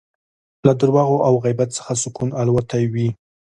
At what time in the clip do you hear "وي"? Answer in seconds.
2.93-3.07